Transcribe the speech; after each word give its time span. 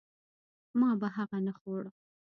ما 0.79 0.89
به 0.99 1.07
هغه 1.15 1.37
نه 1.45 1.53
خوړ. 1.59 1.81